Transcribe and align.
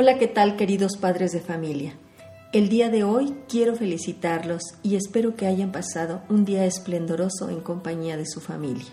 Hola, 0.00 0.16
¿qué 0.16 0.28
tal 0.28 0.54
queridos 0.54 0.96
padres 0.96 1.32
de 1.32 1.40
familia? 1.40 1.98
El 2.52 2.68
día 2.68 2.88
de 2.88 3.02
hoy 3.02 3.34
quiero 3.48 3.74
felicitarlos 3.74 4.62
y 4.84 4.94
espero 4.94 5.34
que 5.34 5.48
hayan 5.48 5.72
pasado 5.72 6.22
un 6.28 6.44
día 6.44 6.64
esplendoroso 6.66 7.50
en 7.50 7.58
compañía 7.58 8.16
de 8.16 8.24
su 8.24 8.40
familia. 8.40 8.86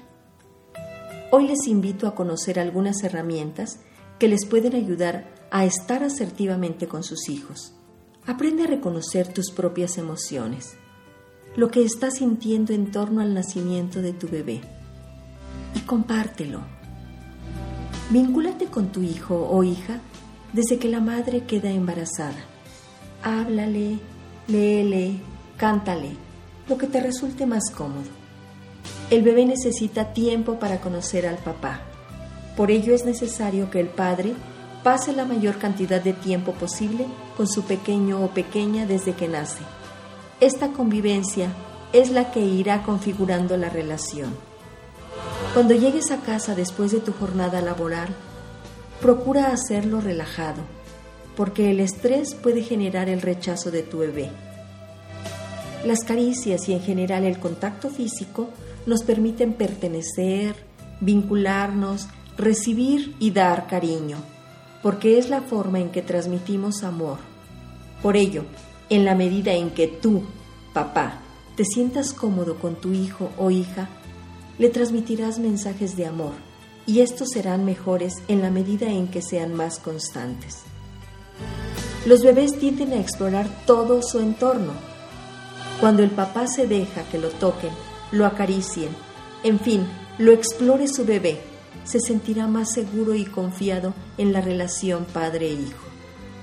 Hoy 1.29 1.47
les 1.47 1.67
invito 1.67 2.07
a 2.07 2.15
conocer 2.15 2.59
algunas 2.59 3.03
herramientas 3.03 3.81
que 4.17 4.27
les 4.27 4.47
pueden 4.47 4.73
ayudar 4.73 5.31
a 5.51 5.63
estar 5.63 6.03
asertivamente 6.03 6.87
con 6.87 7.03
sus 7.03 7.29
hijos. 7.29 7.75
Aprende 8.25 8.63
a 8.63 8.67
reconocer 8.67 9.31
tus 9.31 9.51
propias 9.51 9.99
emociones, 9.99 10.75
lo 11.55 11.69
que 11.69 11.83
estás 11.83 12.15
sintiendo 12.15 12.73
en 12.73 12.89
torno 12.89 13.21
al 13.21 13.35
nacimiento 13.35 14.01
de 14.01 14.13
tu 14.13 14.27
bebé 14.27 14.61
y 15.75 15.81
compártelo. 15.81 16.61
Vínculate 18.09 18.65
con 18.65 18.91
tu 18.91 19.03
hijo 19.03 19.47
o 19.51 19.63
hija 19.63 20.01
desde 20.55 20.79
que 20.79 20.87
la 20.87 21.01
madre 21.01 21.43
queda 21.43 21.69
embarazada. 21.69 22.45
Háblale, 23.21 23.99
léele, 24.47 25.19
cántale, 25.57 26.11
lo 26.69 26.77
que 26.77 26.87
te 26.87 27.01
resulte 27.01 27.45
más 27.45 27.69
cómodo. 27.75 28.09
El 29.09 29.21
bebé 29.21 29.45
necesita 29.45 30.13
tiempo 30.13 30.57
para 30.57 30.79
conocer 30.79 31.27
al 31.27 31.39
papá. 31.39 31.81
Por 32.55 32.71
ello 32.71 32.95
es 32.95 33.03
necesario 33.03 33.69
que 33.69 33.81
el 33.81 33.89
padre 33.89 34.33
pase 34.81 35.11
la 35.11 35.25
mayor 35.25 35.57
cantidad 35.57 36.01
de 36.01 36.13
tiempo 36.13 36.53
posible 36.53 37.05
con 37.35 37.49
su 37.49 37.63
pequeño 37.63 38.23
o 38.23 38.29
pequeña 38.29 38.85
desde 38.85 39.11
que 39.11 39.27
nace. 39.27 39.61
Esta 40.39 40.69
convivencia 40.69 41.49
es 41.91 42.11
la 42.11 42.31
que 42.31 42.39
irá 42.39 42.83
configurando 42.83 43.57
la 43.57 43.69
relación. 43.69 44.33
Cuando 45.53 45.73
llegues 45.73 46.11
a 46.11 46.21
casa 46.21 46.55
después 46.55 46.93
de 46.93 47.01
tu 47.01 47.11
jornada 47.11 47.61
laboral, 47.61 48.07
Procura 49.01 49.51
hacerlo 49.51 49.99
relajado, 50.01 50.61
porque 51.35 51.69
el 51.69 51.79
estrés 51.79 52.33
puede 52.33 52.63
generar 52.63 53.09
el 53.09 53.21
rechazo 53.21 53.69
de 53.69 53.83
tu 53.83 53.99
bebé. 53.99 54.29
Las 55.85 56.03
caricias 56.03 56.67
y 56.69 56.73
en 56.73 56.81
general 56.81 57.25
el 57.25 57.37
contacto 57.37 57.89
físico 57.89 58.49
nos 58.85 59.03
permiten 59.03 59.53
pertenecer, 59.53 60.55
vincularnos, 61.01 62.07
recibir 62.37 63.15
y 63.19 63.31
dar 63.31 63.67
cariño, 63.67 64.17
porque 64.81 65.19
es 65.19 65.29
la 65.29 65.41
forma 65.41 65.79
en 65.79 65.89
que 65.89 66.01
transmitimos 66.01 66.83
amor. 66.83 67.19
Por 68.01 68.15
ello, 68.15 68.45
en 68.89 69.05
la 69.05 69.13
medida 69.13 69.53
en 69.53 69.71
que 69.71 69.87
tú, 69.87 70.23
papá, 70.73 71.19
te 71.57 71.65
sientas 71.65 72.13
cómodo 72.13 72.57
con 72.59 72.75
tu 72.75 72.93
hijo 72.93 73.29
o 73.37 73.51
hija, 73.51 73.89
le 74.57 74.69
transmitirás 74.69 75.37
mensajes 75.37 75.97
de 75.97 76.05
amor 76.05 76.33
y 76.85 77.01
estos 77.01 77.29
serán 77.31 77.65
mejores 77.65 78.15
en 78.27 78.41
la 78.41 78.51
medida 78.51 78.87
en 78.87 79.07
que 79.07 79.21
sean 79.21 79.53
más 79.53 79.79
constantes. 79.79 80.59
Los 82.05 82.23
bebés 82.23 82.59
tienden 82.59 82.93
a 82.93 82.99
explorar 82.99 83.47
todo 83.65 84.01
su 84.03 84.19
entorno. 84.19 84.73
Cuando 85.79 86.03
el 86.03 86.11
papá 86.11 86.47
se 86.47 86.67
deja 86.67 87.03
que 87.09 87.17
lo 87.17 87.29
toquen, 87.29 87.71
lo 88.11 88.25
acaricien, 88.25 88.89
en 89.43 89.59
fin, 89.59 89.85
lo 90.17 90.31
explore 90.31 90.87
su 90.87 91.05
bebé, 91.05 91.41
se 91.83 91.99
sentirá 91.99 92.47
más 92.47 92.71
seguro 92.71 93.15
y 93.15 93.25
confiado 93.25 93.93
en 94.17 94.33
la 94.33 94.41
relación 94.41 95.05
padre-hijo. 95.05 95.85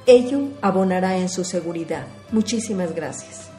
Ello 0.07 0.49
abonará 0.63 1.17
en 1.17 1.29
su 1.29 1.45
seguridad. 1.45 2.07
Muchísimas 2.33 2.95
gracias. 2.95 3.50